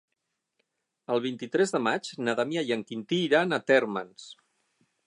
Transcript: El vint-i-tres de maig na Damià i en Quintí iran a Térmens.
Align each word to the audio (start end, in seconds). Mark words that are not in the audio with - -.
El 1.15 1.21
vint-i-tres 1.25 1.75
de 1.75 1.83
maig 1.89 2.09
na 2.29 2.35
Damià 2.41 2.65
i 2.71 2.77
en 2.79 2.87
Quintí 2.89 3.21
iran 3.31 3.53
a 3.53 3.63
Térmens. 3.73 4.29